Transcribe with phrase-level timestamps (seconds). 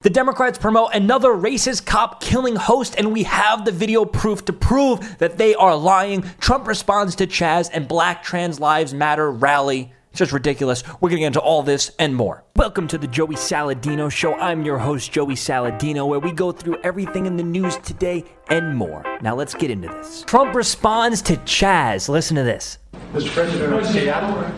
[0.00, 4.52] The Democrats promote another racist cop killing host, and we have the video proof to
[4.52, 6.22] prove that they are lying.
[6.38, 9.92] Trump responds to Chaz and Black Trans Lives Matter rally.
[10.10, 10.84] It's just ridiculous.
[11.00, 12.44] We're going to get into all this and more.
[12.54, 14.34] Welcome to the Joey Saladino Show.
[14.34, 18.76] I'm your host, Joey Saladino, where we go through everything in the news today and
[18.76, 19.02] more.
[19.20, 20.22] Now let's get into this.
[20.28, 22.08] Trump responds to Chaz.
[22.08, 22.78] Listen to this.
[23.14, 23.30] Mr.
[23.30, 24.48] President of Seattle,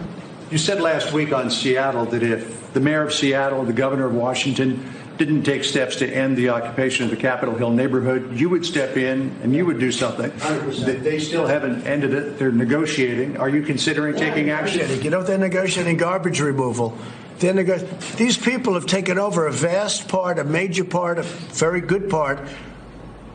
[0.50, 4.14] you said last week on Seattle that if the mayor of Seattle, the governor of
[4.14, 4.84] Washington,
[5.20, 8.96] didn't take steps to end the occupation of the Capitol Hill neighborhood, you would step
[8.96, 10.30] in and you would do something.
[10.30, 11.02] 100%.
[11.02, 12.38] They still haven't ended it.
[12.38, 13.36] They're negotiating.
[13.36, 15.02] Are you considering taking action?
[15.02, 16.96] You know, they're negotiating garbage removal.
[17.38, 17.76] They're nego-
[18.16, 22.40] These people have taken over a vast part, a major part, a very good part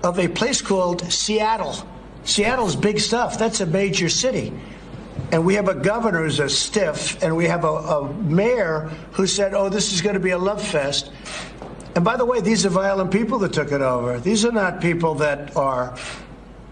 [0.03, 1.75] of a place called Seattle.
[2.23, 3.37] Seattle's big stuff.
[3.37, 4.51] That's a major city.
[5.31, 9.25] And we have a governor who's a stiff, and we have a, a mayor who
[9.27, 11.11] said, oh, this is going to be a love fest.
[11.95, 14.19] And by the way, these are violent people that took it over.
[14.19, 15.97] These are not people that are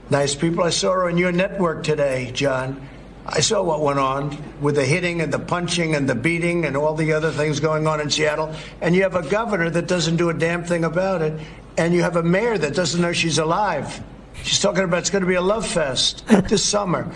[0.09, 0.64] nice people.
[0.66, 2.89] I saw her on your network today, John.
[3.25, 6.75] I saw what went on with the hitting and the punching and the beating and
[6.75, 8.53] all the other things going on in Seattle.
[8.81, 11.39] And you have a governor that doesn't do a damn thing about it.
[11.78, 14.03] And you have a mayor that doesn't know she's alive.
[14.44, 17.09] She's talking about it's going to be a love fest this summer.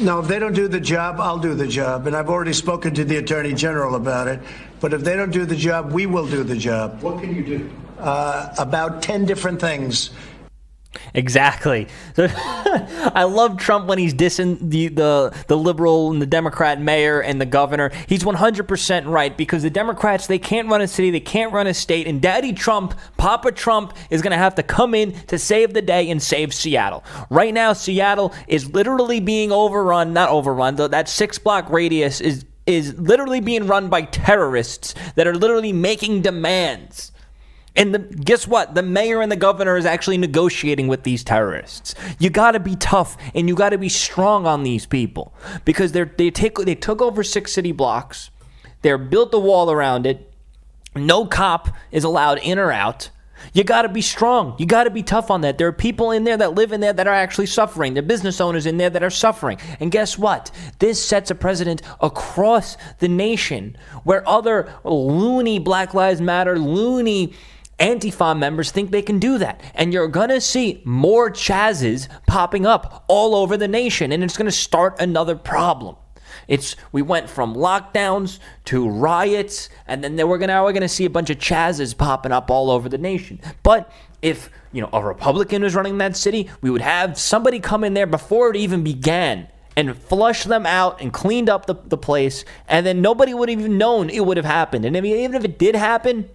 [0.00, 2.06] No, if they don't do the job, I'll do the job.
[2.06, 4.40] And I've already spoken to the Attorney General about it.
[4.80, 7.02] But if they don't do the job, we will do the job.
[7.02, 7.70] What can you do?
[7.98, 10.10] Uh, about 10 different things.
[11.14, 11.88] Exactly.
[12.16, 17.40] I love Trump when he's dissing the, the the liberal and the Democrat mayor and
[17.40, 17.90] the governor.
[18.06, 21.74] He's 100% right because the Democrats they can't run a city, they can't run a
[21.74, 25.72] state, and Daddy Trump, Papa Trump is going to have to come in to save
[25.72, 27.04] the day and save Seattle.
[27.30, 32.44] Right now Seattle is literally being overrun, not overrun, though that 6 block radius is
[32.64, 37.10] is literally being run by terrorists that are literally making demands
[37.74, 38.74] and the, guess what?
[38.74, 41.94] The mayor and the governor is actually negotiating with these terrorists.
[42.18, 45.34] You got to be tough and you got to be strong on these people
[45.64, 48.30] because they they take they took over six city blocks.
[48.82, 50.30] They're built the wall around it.
[50.94, 53.10] No cop is allowed in or out.
[53.54, 54.54] You got to be strong.
[54.58, 55.58] You got to be tough on that.
[55.58, 57.94] There are people in there that live in there that are actually suffering.
[57.94, 59.58] There are business owners in there that are suffering.
[59.80, 60.50] And guess what?
[60.78, 67.34] This sets a precedent across the nation where other loony Black Lives Matter, loony
[67.82, 69.60] Antifa members think they can do that.
[69.74, 74.36] And you're going to see more Chazes popping up all over the nation, and it's
[74.36, 75.96] going to start another problem.
[76.48, 81.04] It's we went from lockdowns to riots, and then we're gonna now we're gonna see
[81.04, 83.38] a bunch of Chazes popping up all over the nation.
[83.62, 83.92] But
[84.22, 87.94] if you know a Republican was running that city, we would have somebody come in
[87.94, 92.44] there before it even began and flush them out and cleaned up the, the place,
[92.66, 94.84] and then nobody would have even known it would have happened.
[94.84, 96.28] And if, even if it did happen,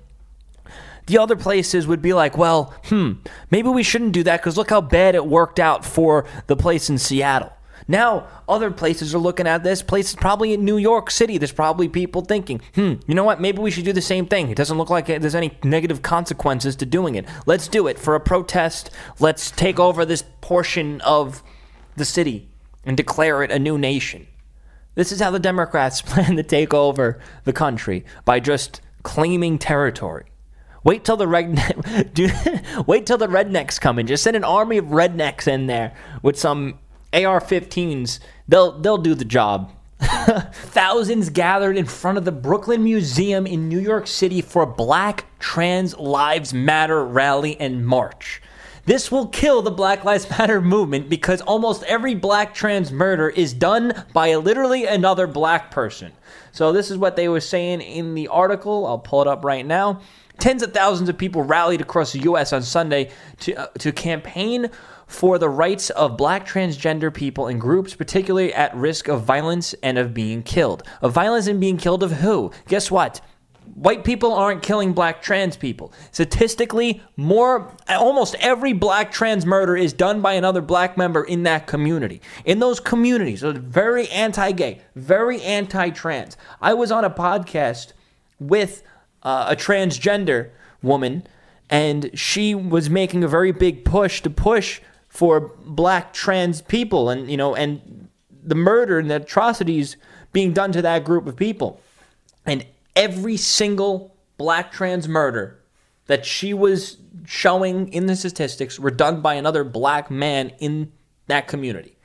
[1.08, 3.14] the other places would be like, well, hmm,
[3.50, 6.90] maybe we shouldn't do that because look how bad it worked out for the place
[6.90, 7.52] in Seattle.
[7.88, 9.82] Now, other places are looking at this.
[9.82, 13.40] Places probably in New York City, there's probably people thinking, hmm, you know what?
[13.40, 14.50] Maybe we should do the same thing.
[14.50, 17.26] It doesn't look like there's any negative consequences to doing it.
[17.46, 18.92] Let's do it for a protest.
[19.20, 21.42] Let's take over this portion of
[21.96, 22.50] the city
[22.84, 24.28] and declare it a new nation.
[24.96, 30.26] This is how the Democrats plan to take over the country by just claiming territory.
[30.88, 32.30] Wait till the redneck, do,
[32.88, 34.08] wait till the rednecks come in.
[34.08, 36.80] Just send an army of rednecks in there with some
[37.12, 38.20] AR-15s.
[38.48, 39.74] They'll they'll do the job.
[40.00, 45.98] Thousands gathered in front of the Brooklyn Museum in New York City for Black Trans
[45.98, 48.42] Lives Matter rally and march.
[48.86, 53.52] This will kill the Black Lives Matter movement because almost every black trans murder is
[53.52, 56.14] done by literally another black person.
[56.58, 58.88] So, this is what they were saying in the article.
[58.88, 60.02] I'll pull it up right now.
[60.40, 62.52] Tens of thousands of people rallied across the U.S.
[62.52, 64.72] on Sunday to, uh, to campaign
[65.06, 70.00] for the rights of black transgender people and groups particularly at risk of violence and
[70.00, 70.82] of being killed.
[71.04, 72.52] Of violence and being killed of who?
[72.68, 73.22] Guess what?
[73.78, 75.94] White people aren't killing black trans people.
[76.12, 81.68] Statistically, more almost every black trans murder is done by another black member in that
[81.68, 82.20] community.
[82.44, 86.38] In those communities, so very anti-gay, very anti-trans.
[86.60, 87.94] I was on a podcast
[88.40, 88.82] with
[89.22, 90.50] uh, a transgender
[90.82, 91.28] woman,
[91.70, 97.30] and she was making a very big push to push for black trans people, and
[97.30, 98.10] you know, and
[98.44, 99.98] the murder and the atrocities
[100.34, 101.80] being done to that group of people,
[102.44, 102.66] and
[102.98, 105.64] every single black trans murder
[106.08, 110.92] that she was showing in the statistics were done by another black man in
[111.28, 111.98] that community.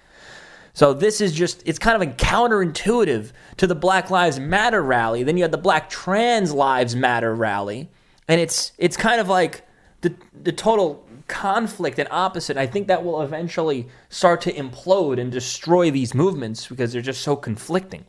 [0.74, 5.22] So this is just, it's kind of counterintuitive to the Black Lives Matter rally.
[5.22, 7.90] Then you had the Black Trans Lives Matter rally.
[8.28, 9.66] and it's it's kind of like
[10.00, 12.56] the the total conflict and opposite.
[12.56, 17.22] I think that will eventually start to implode and destroy these movements because they're just
[17.22, 18.04] so conflicting.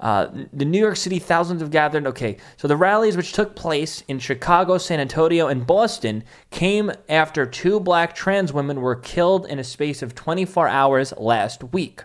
[0.00, 2.06] Uh, the New York City, thousands have gathered.
[2.06, 7.44] Okay, so the rallies, which took place in Chicago, San Antonio, and Boston, came after
[7.44, 12.04] two black trans women were killed in a space of 24 hours last week.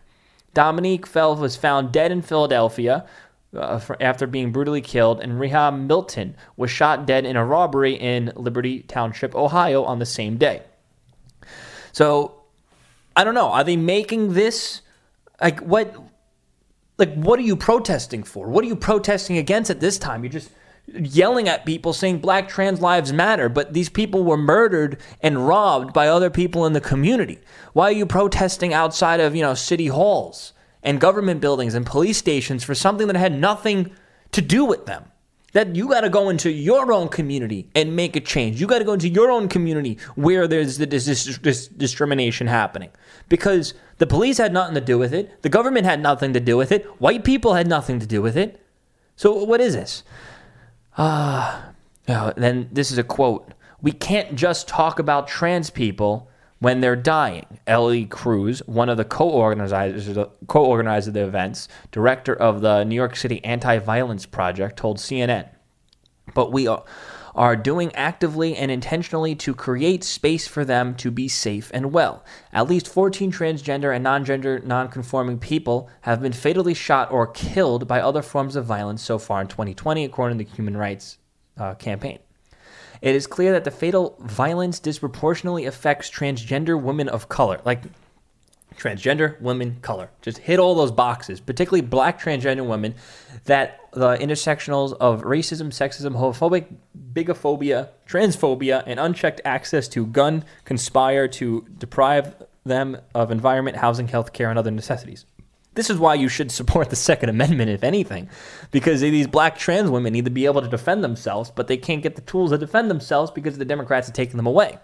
[0.53, 3.05] Dominique Fell was found dead in Philadelphia
[3.55, 7.93] uh, for, after being brutally killed, and Riah Milton was shot dead in a robbery
[7.93, 10.63] in Liberty Township, Ohio, on the same day.
[11.91, 12.41] So,
[13.15, 13.49] I don't know.
[13.49, 14.81] Are they making this
[15.39, 15.95] like what?
[16.97, 18.47] Like, what are you protesting for?
[18.47, 20.23] What are you protesting against at this time?
[20.23, 20.51] You're just
[20.87, 25.93] yelling at people saying black trans lives matter, but these people were murdered and robbed
[25.93, 27.39] by other people in the community.
[27.71, 30.53] Why are you protesting outside of, you know, city halls
[30.83, 33.91] and government buildings and police stations for something that had nothing
[34.31, 35.05] to do with them?
[35.53, 38.59] That you got to go into your own community and make a change.
[38.59, 42.89] You got to go into your own community where there's this, this, this discrimination happening.
[43.29, 45.41] Because the police had nothing to do with it.
[45.43, 46.85] The government had nothing to do with it.
[46.99, 48.59] White people had nothing to do with it.
[49.15, 50.03] So what is this?
[50.97, 51.69] Ah,
[52.07, 53.53] uh, then this is a quote.
[53.81, 56.29] We can't just talk about trans people
[56.63, 57.59] when they're dying.
[57.67, 60.17] Eliel Cruz, one of the co-organizers,
[60.47, 65.49] co-organizer of the events, director of the New York City Anti-Violence Project, told CNN.
[66.33, 66.69] But we
[67.35, 72.23] are doing actively and intentionally to create space for them to be safe and well.
[72.53, 77.99] At least 14 transgender and non-gender non-conforming people have been fatally shot or killed by
[77.99, 81.17] other forms of violence so far in 2020, according to the Human Rights
[81.57, 82.19] uh, Campaign.
[83.03, 87.83] It is clear that the fatal violence disproportionately affects transgender women of color, like
[88.77, 90.09] transgender women, color.
[90.21, 92.95] Just hit all those boxes, particularly black transgender women,
[93.43, 96.73] that the intersectionals of racism, sexism, homophobic,
[97.11, 104.31] bigophobia, transphobia, and unchecked access to gun conspire to deprive them of environment, housing, health
[104.31, 105.25] care, and other necessities.
[105.75, 108.29] This is why you should support the Second Amendment, if anything,
[108.71, 112.03] because these black trans women need to be able to defend themselves, but they can't
[112.03, 114.77] get the tools to defend themselves because the Democrats are taking them away.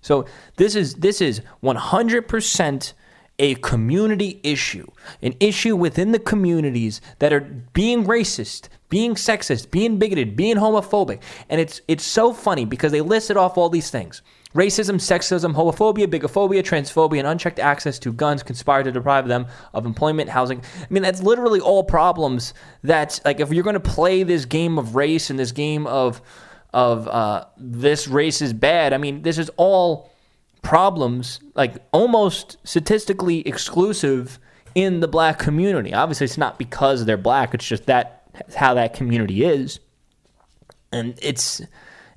[0.00, 0.26] So
[0.56, 2.92] this is this is 100%
[3.38, 4.86] a community issue,
[5.22, 7.40] an issue within the communities that are
[7.72, 11.22] being racist, being sexist, being bigoted, being homophobic.
[11.48, 14.22] And it's it's so funny because they listed off all these things.
[14.54, 19.86] Racism, sexism, homophobia, bigophobia, transphobia, and unchecked access to guns conspire to deprive them of
[19.86, 20.60] employment, housing.
[20.80, 22.52] I mean, that's literally all problems
[22.82, 26.20] that, like, if you're going to play this game of race and this game of,
[26.74, 30.10] of uh, this race is bad, I mean, this is all
[30.62, 34.40] problems, like almost statistically exclusive
[34.74, 35.94] in the black community.
[35.94, 38.16] Obviously, it's not because they're black, it's just that
[38.56, 39.80] how that community is.
[40.92, 41.62] And it's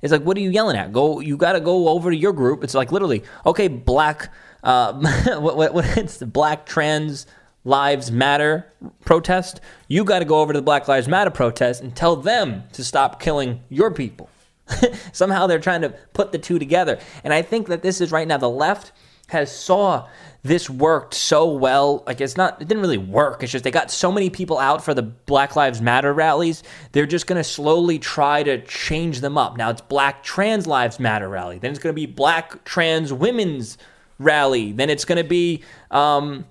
[0.04, 0.92] it's like, what are you yelling at?
[0.92, 2.62] Go, you got to go over to your group.
[2.62, 4.30] It's like literally, okay, black,
[4.62, 4.92] uh,
[5.38, 7.26] what, what, what, it's the Black Trans
[7.64, 8.70] Lives Matter
[9.06, 9.62] protest.
[9.88, 12.84] You got to go over to the Black Lives Matter protest and tell them to
[12.84, 14.28] stop killing your people.
[15.12, 16.98] Somehow they're trying to put the two together.
[17.24, 18.92] And I think that this is right now the left
[19.28, 20.06] has saw
[20.44, 22.04] this worked so well.
[22.06, 23.42] Like it's not it didn't really work.
[23.42, 26.62] It's just they got so many people out for the Black Lives Matter rallies.
[26.92, 29.56] They're just going to slowly try to change them up.
[29.56, 31.58] Now it's Black Trans Lives Matter rally.
[31.58, 33.78] Then it's going to be Black Trans Women's
[34.18, 34.72] rally.
[34.72, 36.44] Then it's going to be um,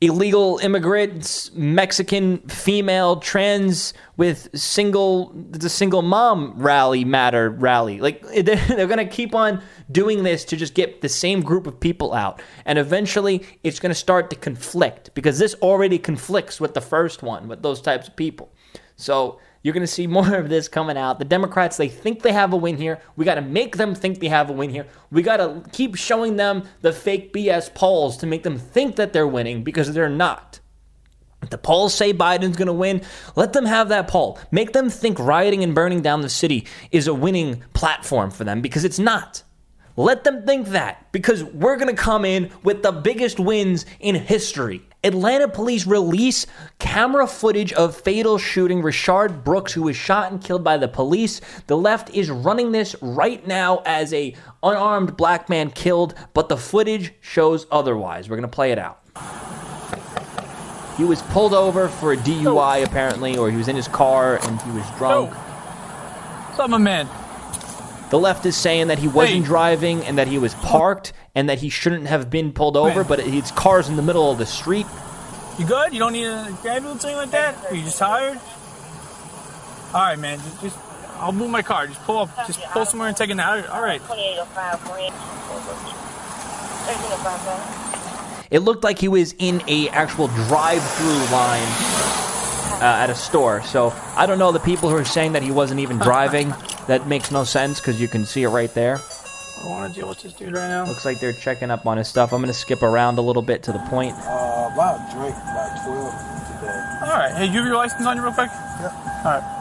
[0.00, 8.00] illegal immigrants, Mexican female trans with single the single mom rally matter rally.
[8.00, 11.66] Like they're, they're going to keep on doing this to just get the same group
[11.66, 12.40] of people out.
[12.64, 17.22] And eventually it's going to start to conflict because this already conflicts with the first
[17.22, 18.52] one with those types of people.
[18.96, 21.18] So you're going to see more of this coming out.
[21.18, 23.00] The Democrats, they think they have a win here.
[23.16, 24.86] We got to make them think they have a win here.
[25.10, 29.12] We got to keep showing them the fake BS polls to make them think that
[29.12, 30.60] they're winning because they're not.
[31.42, 33.02] If the polls say Biden's going to win,
[33.36, 34.38] let them have that poll.
[34.50, 38.60] Make them think rioting and burning down the city is a winning platform for them
[38.60, 39.44] because it's not.
[39.96, 44.14] Let them think that because we're going to come in with the biggest wins in
[44.14, 44.87] history.
[45.04, 46.46] Atlanta police release
[46.80, 51.40] camera footage of fatal shooting Rayshard Brooks, who was shot and killed by the police.
[51.68, 56.56] The left is running this right now as a unarmed black man killed, but the
[56.56, 58.28] footage shows otherwise.
[58.28, 59.00] We're going to play it out.
[60.96, 64.60] He was pulled over for a DUI apparently, or he was in his car and
[64.62, 65.32] he was drunk.
[65.32, 67.08] What's up, my man?
[68.10, 69.44] The left is saying that he wasn't Hey.
[69.44, 73.08] driving and that he was parked and that he shouldn't have been pulled over, Wait.
[73.08, 74.86] but his car's in the middle of the street.
[75.58, 75.92] You good?
[75.92, 77.70] You don't need a ambulance or anything like that?
[77.70, 78.38] Are you just tired?
[79.94, 80.38] All right, man.
[80.38, 80.78] Just, just
[81.18, 81.86] I'll move my car.
[81.86, 82.30] Just pull up.
[82.46, 83.68] Just pull somewhere and take a nap.
[83.70, 84.00] All right.
[84.00, 85.12] 2805 Green.
[86.88, 91.68] 1305 It looked like he was in a actual drive-through line
[92.80, 93.62] uh, at a store.
[93.62, 96.54] So I don't know the people who are saying that he wasn't even driving.
[96.88, 98.96] That makes no sense because you can see it right there.
[98.98, 100.84] I don't want to deal with this dude right now.
[100.86, 102.32] Looks like they're checking up on his stuff.
[102.32, 104.14] I'm gonna skip around a little bit to the point.
[104.18, 106.14] Uh, about drink like 12
[106.60, 106.84] today.
[107.02, 107.32] All right.
[107.36, 108.50] Hey, you have your license on you real quick?
[108.50, 109.22] Yeah.
[109.24, 109.54] All right.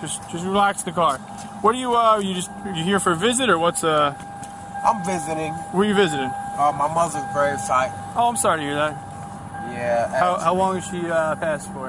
[0.00, 1.18] Just just relax the car.
[1.62, 4.14] What are you uh you just you here for a visit or what's uh
[4.86, 6.30] I'm visiting where are you visiting?
[6.30, 7.90] uh, my mother's grave site.
[8.16, 8.92] Oh, I'm sorry to hear that.
[9.72, 10.08] Yeah.
[10.18, 11.88] How, how long has she uh, passed for?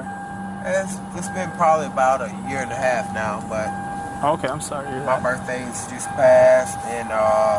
[0.64, 3.68] It's, it's been probably about a year and a half now, but
[4.24, 5.22] Oh, okay, I'm sorry my that.
[5.22, 7.58] birthday's just passed and uh,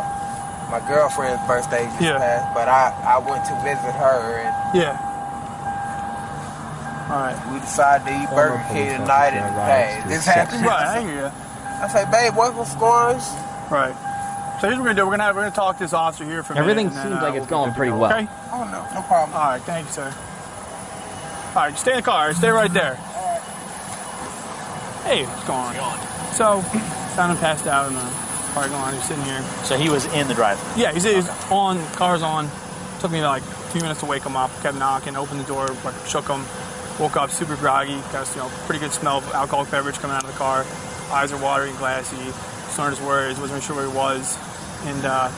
[0.71, 2.17] my girlfriend's birthday just Yeah.
[2.17, 2.53] passed.
[2.55, 4.95] But I, I went to visit her and Yeah.
[7.11, 7.35] All right.
[7.51, 9.35] we decided to eat Former Burger King tonight.
[9.35, 10.63] officer And hey, this happened.
[10.65, 11.31] Right, I hear you.
[11.83, 13.69] I say, babe, what, what's going on?
[13.69, 13.93] Right.
[14.61, 15.05] So here's what we're gonna do.
[15.05, 17.03] We're gonna have, we're gonna talk to this officer here for a Everything minute.
[17.03, 18.13] and seems then, uh, like it's we'll going pretty well.
[18.13, 18.27] Okay.
[18.53, 19.35] Oh no, no problem.
[19.35, 19.61] All right.
[19.63, 20.13] Thank you, sir.
[21.55, 21.77] All right.
[21.77, 22.33] Stay in the car.
[22.33, 22.95] Stay right there.
[25.05, 25.99] Hey, what's going on?
[26.33, 26.61] So,
[27.15, 28.93] found him passed out in the parking lot.
[28.93, 29.41] He's sitting here.
[29.63, 30.59] So he was in the drive.
[30.75, 31.85] Yeah, he's, he's on.
[31.93, 32.49] Car's on.
[33.01, 34.49] Took me like a few minutes to wake him up.
[34.61, 35.15] Kept knocking.
[35.15, 35.67] Opened the door.
[35.83, 36.43] Like shook him.
[36.99, 37.99] Woke up super groggy.
[38.11, 40.65] Got you know pretty good smell of alcoholic beverage coming out of the car.
[41.11, 42.17] Eyes are watery and glassy.
[42.71, 43.39] Started his words.
[43.39, 44.37] Wasn't really sure where he was.
[44.85, 45.31] And uh,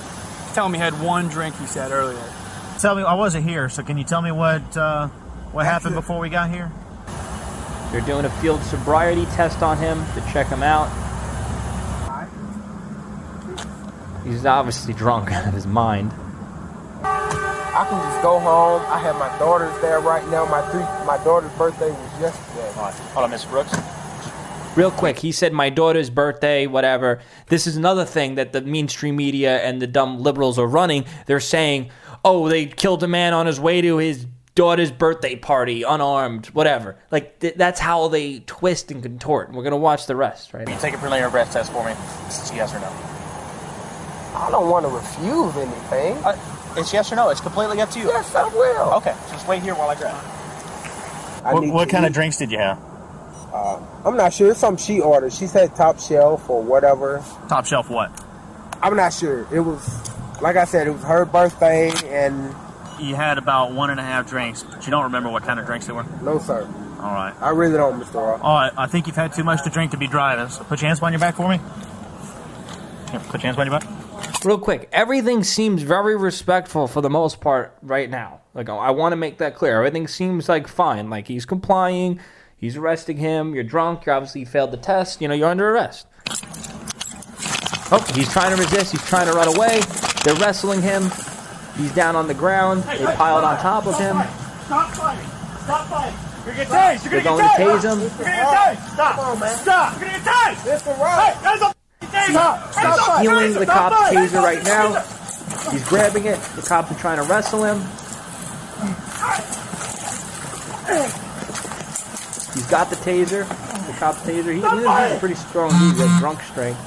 [0.54, 1.58] telling me he had one drink.
[1.58, 2.24] He said earlier.
[2.80, 5.08] Tell me, I wasn't here, so can you tell me what uh,
[5.56, 6.70] what happened before we got here?
[7.90, 10.90] They're doing a field sobriety test on him to check him out.
[14.26, 16.12] He's obviously drunk out of his mind.
[17.02, 18.82] I can just go home.
[18.90, 20.44] I have my daughters there right now.
[20.44, 22.70] My three, my daughter's birthday was yesterday.
[23.14, 23.50] Hold on, Mr.
[23.50, 23.74] Brooks.
[24.76, 27.22] Real quick, he said my daughter's birthday, whatever.
[27.48, 31.06] This is another thing that the mainstream media and the dumb liberals are running.
[31.28, 31.92] They're saying,
[32.26, 36.96] oh, they killed a man on his way to his daughter's birthday party, unarmed, whatever.
[37.12, 39.50] Like, th- that's how they twist and contort.
[39.50, 40.66] And We're going to watch the rest, right?
[40.66, 41.92] Can you take a preliminary breath test for me?
[42.28, 42.88] It's yes or no.
[44.40, 46.18] I don't want to refuse anything.
[46.24, 46.38] Uh,
[46.78, 47.30] it's yes or no.
[47.30, 48.08] It's completely up to you.
[48.08, 48.94] yes, I will.
[48.96, 50.16] Okay, just wait here while I grab.
[51.46, 52.80] I What, what to kind of drinks did you have?
[53.54, 54.52] I'm not sure.
[54.52, 55.32] It's something she ordered.
[55.32, 57.24] She said top shelf or whatever.
[57.48, 58.12] Top shelf what?
[58.82, 59.48] I'm not sure.
[59.54, 59.82] It was,
[60.42, 62.54] like I said, it was her birthday, and
[63.00, 65.66] You had about one and a half drinks, but you don't remember what kind of
[65.66, 66.06] drinks they were.
[66.22, 66.64] no, sir.
[67.00, 67.34] All right.
[67.42, 68.16] I really don't, Mr.
[68.16, 68.40] Ross.
[68.42, 68.72] All right.
[68.78, 70.50] I think you've had too much to drink to be driving.
[70.50, 71.58] So put your hands behind your back for me.
[73.12, 74.44] Here, put your hands behind your back.
[74.46, 78.42] Real quick, everything seems very respectful for the most part right now.
[78.54, 79.76] Like, I want to make that clear.
[79.78, 81.10] Everything seems like fine.
[81.10, 82.20] Like, he's complying.
[82.58, 83.54] He's arresting him.
[83.54, 84.06] You're drunk.
[84.06, 85.22] You obviously failed the test.
[85.22, 86.08] You know, you're under arrest.
[87.92, 88.94] Oh, he's trying to resist.
[88.94, 89.82] He's trying to run away.
[90.24, 91.04] They're wrestling him.
[91.78, 92.84] He's down on the ground.
[92.84, 94.18] They piled on top of him.
[94.66, 95.28] Stop fighting!
[95.64, 96.20] Stop fighting!
[96.46, 97.12] You're gonna get tased!
[97.12, 97.80] You're gonna get tased!
[97.80, 98.10] tase him.
[98.94, 99.38] Stop!
[99.50, 100.00] Stop!
[100.00, 100.62] You're gonna get tased!
[100.78, 101.00] Mr.
[101.00, 101.34] Ross.
[101.34, 102.32] Hey, there's a f***ing taser!
[102.32, 102.74] Stop.
[102.74, 105.02] Stop stop Healing the cop's taser right now.
[105.72, 106.40] He's grabbing it.
[106.56, 107.80] The cops are trying to wrestle him.
[112.54, 113.48] He's got the taser.
[113.88, 114.54] The cop's taser.
[114.54, 115.98] He, he's a pretty strong dude.
[115.98, 116.80] Has drunk strength.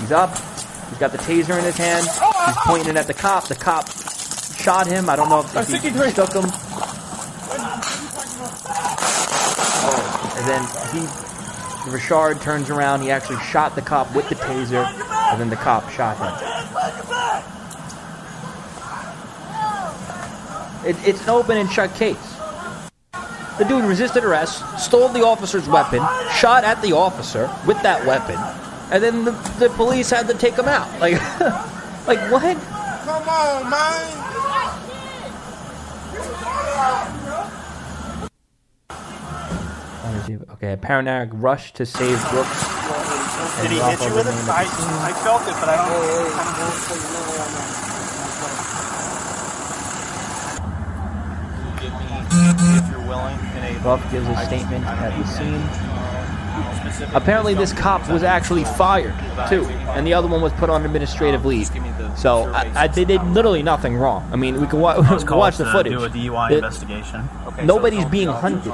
[0.00, 0.36] He's up.
[0.98, 2.04] He's got the taser in his hand.
[2.08, 3.46] He's pointing it at the cop.
[3.46, 3.88] The cop
[4.56, 5.08] shot him.
[5.08, 6.10] I don't know if he 63.
[6.10, 6.42] stuck him.
[9.84, 11.06] Oh, and then he,
[11.92, 13.02] Richard turns around.
[13.02, 14.84] He actually shot the cop with the taser,
[15.30, 16.34] and then the cop shot him.
[20.84, 22.34] It, it's an open and shut case.
[23.58, 26.00] The dude resisted arrest, stole the officer's weapon,
[26.34, 28.36] shot at the officer with that weapon,
[28.90, 30.88] and then the, the police had to take him out.
[31.00, 31.14] Like,
[32.06, 32.56] like what?
[33.04, 34.24] Come on, man.
[40.52, 42.78] Okay, a paramedic rushed to save Brooks.
[43.62, 44.34] Did he hit you with it?
[44.48, 44.66] I,
[45.04, 45.88] I felt it, but I don't.
[51.80, 52.06] Give me,
[52.78, 53.38] if you're willing,
[53.82, 56.17] Buff gives a statement at the scene.
[57.14, 59.14] Apparently, this cop was actually fired
[59.48, 61.68] too, and the other one was put on administrative leave.
[62.16, 64.28] So I, I, they did literally nothing wrong.
[64.32, 65.92] I mean, we can wa- I was watch the footage.
[65.92, 67.28] Do a DUI The- investigation.
[67.62, 68.72] Nobody's being hunted.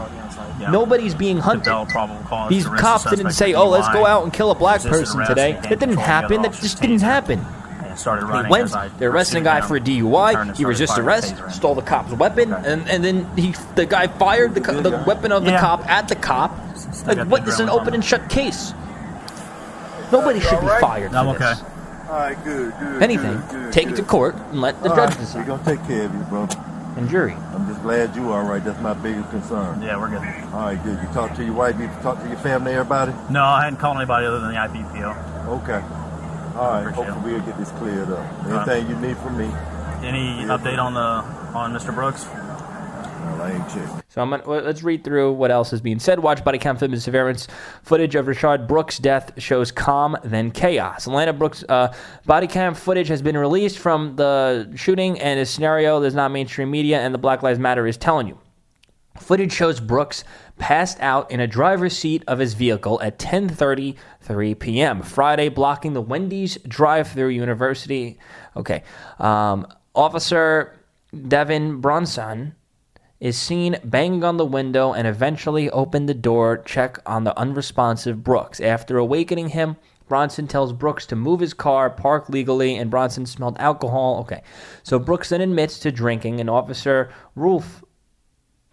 [0.61, 0.71] Yeah.
[0.71, 1.65] Nobody's being To hunted.
[1.65, 4.55] develop probable cause These to cops didn't say, "Oh, let's go out and kill a
[4.55, 6.43] black person today." and That didn't control the other happen.
[6.43, 7.03] That just didn't taser.
[7.03, 7.47] happen.
[7.95, 8.51] And started He running.
[8.51, 10.33] went, as I they're arresting a guy for a DUI.
[10.35, 13.87] turned He started resisted arrest, the stole the cop's weapon, and, and then he the
[13.87, 15.61] guy fired the, co- the weapon of the Yeah.
[15.61, 16.51] cop at the cop.
[17.07, 17.45] Like, got what?
[17.45, 18.73] This is an open and shut case.
[20.13, 21.37] Nobody should be fired for I'm this.
[21.37, 21.55] okay.
[22.09, 23.03] All right, good, good.
[23.03, 25.39] Anything, good, good, take it to court and let the All judge right, decide.
[25.49, 26.49] We're gonna take care of you, bro.
[26.97, 27.33] And jury.
[27.53, 28.63] I'm just glad you are all right.
[28.63, 29.83] That's my biggest concern.
[29.83, 30.19] Yeah, we're good.
[30.53, 30.99] All right, good.
[31.03, 31.77] You talk to your wife.
[31.81, 33.13] You talk to your family, everybody.
[33.31, 35.49] No, I hadn't called anybody other than the IPPO.
[35.63, 35.83] Okay.
[36.55, 36.95] All right.
[36.95, 38.45] Hopefully we'll get this cleared up.
[38.47, 38.69] right.
[38.69, 39.51] Anything you need from me,
[40.03, 40.49] Any Yeah.
[40.59, 41.01] update on the
[41.57, 41.95] on Mr.
[41.95, 42.27] Brooks?
[42.27, 44.03] I ain't checking.
[44.09, 46.21] So I'm gonna, let's read through what else is being said.
[46.21, 47.49] Watch body cam footage surveillance
[47.83, 51.07] footage of Richard Brooks' death shows calm then chaos.
[51.07, 51.93] Atlanta Brooks uh,
[52.27, 56.71] body cam footage has been released from the shooting and a scenario that's not mainstream
[56.71, 58.39] media and the Black Lives Matter is telling you.
[59.19, 60.25] Footage shows Brooks
[60.59, 65.03] passed out in a driver's seat of his vehicle at 10:33 p.m.
[65.03, 68.19] Friday, blocking the Wendy's drive-through University.
[68.57, 68.83] Okay,
[69.19, 70.79] um, Officer
[71.29, 72.55] Devin Brosnan
[73.21, 78.23] is seen banging on the window and eventually open the door check on the unresponsive
[78.23, 78.61] Brooks.
[78.61, 79.77] After awakening him,
[80.09, 84.19] Brosnan tells Brooks to move his car, park legally, and Brosnan smelled alcohol.
[84.21, 84.43] Okay,
[84.83, 87.84] so Brooks then admits to drinking, and Officer Rolfe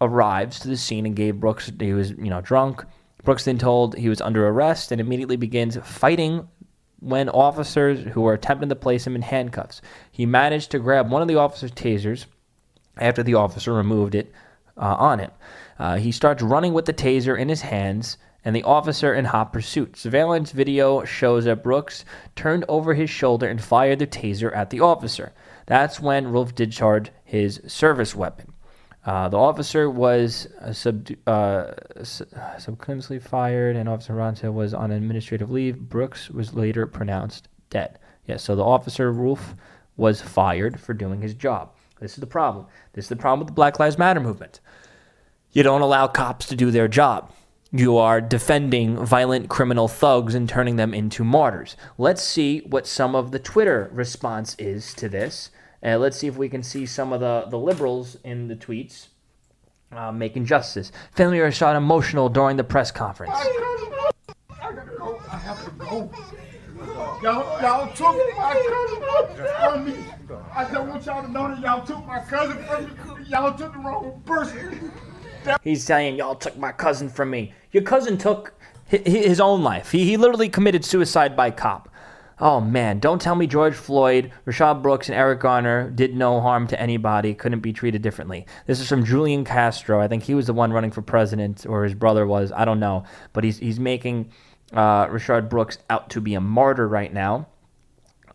[0.02, 2.84] arrives to the scene and gave Brooks he was you know drunk.
[3.24, 6.48] Brooks then told he was under arrest and immediately begins fighting
[7.00, 9.80] when officers who were attempting to place him in handcuffs.
[10.10, 12.26] He managed to grab one of the officer's tasers
[12.96, 14.32] after the officer removed it
[14.76, 15.30] uh, on him.
[15.78, 19.52] Uh, he starts running with the taser in his hands, and the officer in hot
[19.52, 19.96] pursuit.
[19.96, 22.04] Surveillance video shows that Brooks
[22.34, 25.32] turned over his shoulder and fired the taser at the officer.
[25.66, 28.52] That's when Rolfe discharged his service weapon.
[29.04, 32.22] Uh, the officer was uh, subdu- uh, s-
[32.58, 35.78] subconsciously fired, and Officer Ronta was on administrative leave.
[35.78, 37.98] Brooks was later pronounced dead.
[38.26, 39.56] Yes, so the officer Rolfe
[39.96, 41.72] was fired for doing his job.
[42.00, 42.66] This is the problem.
[42.92, 44.60] This is the problem with the Black Lives Matter movement.
[45.50, 47.32] You don't allow cops to do their job.
[47.74, 51.74] You are defending violent criminal thugs and turning them into martyrs.
[51.96, 55.48] Let's see what some of the Twitter response is to this.
[55.82, 59.08] Uh, let's see if we can see some of the, the liberals in the tweets
[59.90, 60.92] uh, making justice.
[61.12, 63.32] Family are shot emotional during the press conference.
[63.34, 63.44] I
[64.60, 65.22] gotta go.
[65.30, 66.10] I have to go.
[67.22, 69.02] Y'all, y'all took my cousin
[69.62, 69.94] from me.
[70.54, 73.24] I just want y'all to know that y'all took my cousin from me.
[73.28, 74.92] Y'all took the wrong person.
[75.62, 77.52] He's saying, Y'all took my cousin from me.
[77.72, 78.54] Your cousin took
[78.90, 79.90] hi- hi- his own life.
[79.92, 81.88] He, he literally committed suicide by cop.
[82.38, 86.66] Oh man, don't tell me George Floyd, Rashad Brooks, and Eric Garner did no harm
[86.68, 88.46] to anybody, couldn't be treated differently.
[88.66, 90.00] This is from Julian Castro.
[90.00, 92.50] I think he was the one running for president, or his brother was.
[92.50, 93.04] I don't know.
[93.32, 94.32] But he's, he's making
[94.72, 97.46] uh, Rashad Brooks out to be a martyr right now.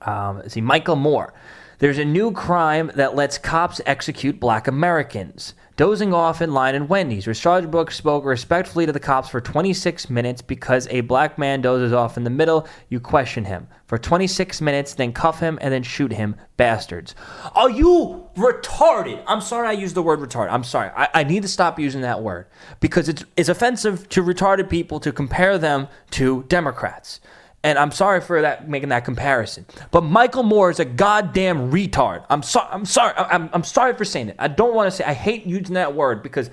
[0.03, 1.33] Um, see, Michael Moore.
[1.79, 5.53] There's a new crime that lets cops execute black Americans.
[5.75, 7.27] Dozing off in line at Wendy's.
[7.27, 11.93] Rashad Brooks spoke respectfully to the cops for 26 minutes because a black man dozes
[11.93, 12.67] off in the middle.
[12.89, 16.35] You question him for 26 minutes, then cuff him and then shoot him.
[16.57, 17.13] Bastards.
[17.53, 19.23] Are you retarded?
[19.27, 20.51] I'm sorry I used the word retarded.
[20.51, 20.89] I'm sorry.
[20.97, 22.47] I, I need to stop using that word
[22.79, 27.19] because it's, it's offensive to retarded people to compare them to Democrats.
[27.63, 29.65] And I'm sorry for that making that comparison.
[29.91, 32.25] But Michael Moore is a goddamn retard.
[32.29, 32.69] I'm sorry.
[32.71, 33.13] I'm sorry.
[33.17, 34.35] I'm, I'm sorry for saying it.
[34.39, 35.03] I don't want to say.
[35.03, 36.49] I hate using that word because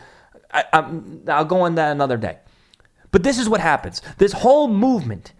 [0.52, 2.38] I, I'm, I'll go on that another day.
[3.10, 4.02] But this is what happens.
[4.18, 5.34] This whole movement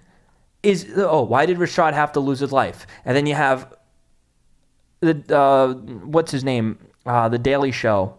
[0.62, 2.87] is oh, why did Rashad have to lose his life?
[3.05, 3.74] And then you have
[5.00, 6.79] the uh, what's his name?
[7.07, 8.16] Uh, the Daily Show.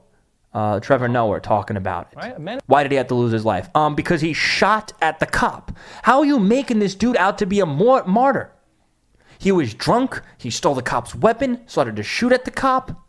[0.56, 2.39] Uh, Trevor Noah talking about it.
[2.39, 2.62] Right.
[2.65, 3.70] Why did he have to lose his life?
[3.76, 5.74] Um, because he shot at the cop.
[6.04, 8.54] How are you making this dude out to be a mor- martyr?
[9.38, 10.22] He was drunk.
[10.38, 11.68] He stole the cop's weapon.
[11.68, 13.06] Started to shoot at the cop.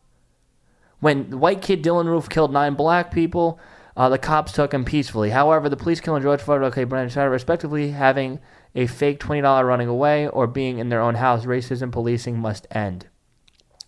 [0.99, 3.61] When the white kid Dylann Roof killed nine black people,
[3.97, 5.31] uh, the cops took him peacefully.
[5.31, 8.41] However, the police killing George Floyd, okay, Brandon Shatter, respectively, having
[8.75, 12.67] a fake twenty dollar running away or being in their own house, racism policing must
[12.73, 13.07] end.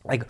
[0.05, 0.29] Like,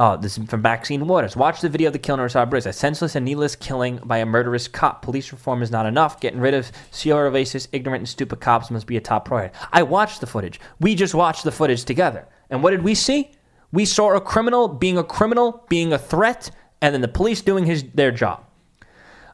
[0.00, 1.36] oh, this is from Maxine Waters.
[1.36, 2.64] Watch the video of the killing of Rashad Briggs.
[2.64, 5.02] A senseless and needless killing by a murderous cop.
[5.02, 6.20] Police reform is not enough.
[6.20, 9.54] Getting rid of CR racist, ignorant, and stupid cops must be a top priority.
[9.72, 10.58] I watched the footage.
[10.80, 12.26] We just watched the footage together.
[12.48, 13.32] And what did we see?
[13.72, 17.66] We saw a criminal being a criminal, being a threat, and then the police doing
[17.66, 18.44] his their job.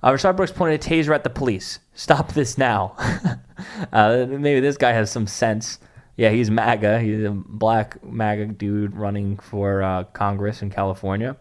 [0.03, 1.79] Uh, Rashad Brooks pointed a taser at the police.
[1.95, 2.95] Stop this now.
[3.93, 5.79] uh, maybe this guy has some sense.
[6.17, 7.01] Yeah, he's MAGA.
[7.01, 11.37] He's a black MAGA dude running for uh, Congress in California.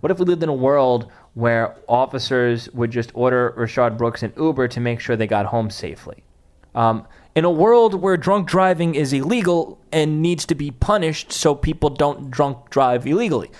[0.00, 4.32] What if we lived in a world where officers would just order Rashad Brooks an
[4.36, 6.22] Uber to make sure they got home safely?
[6.74, 11.54] Um, in a world where drunk driving is illegal and needs to be punished so
[11.54, 13.50] people don't drunk drive illegally.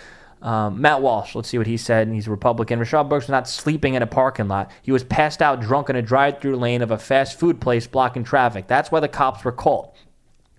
[0.43, 2.07] Um, Matt Walsh, let's see what he said.
[2.09, 2.79] He's a Republican.
[2.79, 4.71] Rashad Brooks was not sleeping in a parking lot.
[4.83, 7.87] He was passed out drunk in a drive through lane of a fast food place
[7.87, 8.69] blocking traffic.
[8.69, 9.95] That's why the cops were called.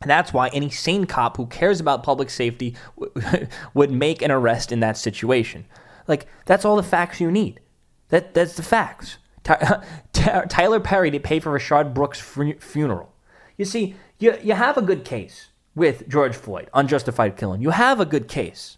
[0.01, 2.75] And that's why any sane cop who cares about public safety
[3.73, 5.65] would make an arrest in that situation.
[6.07, 7.59] Like, that's all the facts you need.
[8.09, 9.17] That, that's the facts.
[9.43, 13.13] Ty- Ty- Tyler Perry to pay for Rashad Brooks' funeral.
[13.57, 17.61] You see, you, you have a good case with George Floyd, unjustified killing.
[17.61, 18.77] You have a good case.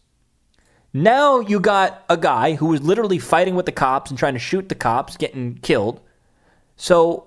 [0.93, 4.39] Now you got a guy who was literally fighting with the cops and trying to
[4.39, 5.99] shoot the cops, getting killed.
[6.75, 7.26] So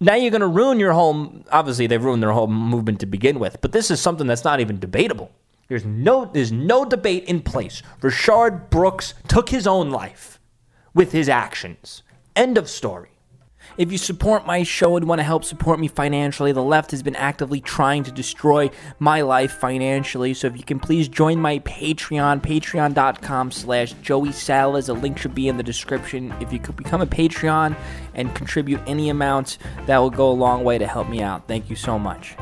[0.00, 1.32] now you're going to ruin your whole.
[1.50, 4.60] Obviously, they've ruined their whole movement to begin with, but this is something that's not
[4.60, 5.30] even debatable.
[5.68, 7.82] There's no, there's no debate in place.
[8.00, 10.40] Rayshard Brooks took his own life
[10.94, 12.02] with his actions.
[12.34, 13.10] End of story.
[13.78, 17.04] If you support my show and want to help support me financially, the left has
[17.04, 20.34] been actively trying to destroy my life financially.
[20.34, 24.88] So if you can please join my Patreon, patreon.com slash Joey Salads.
[24.88, 26.34] A link should be in the description.
[26.40, 27.76] If you could become a Patreon
[28.14, 31.46] and contribute any amount, that will go a long way to help me out.
[31.46, 32.34] Thank you so much.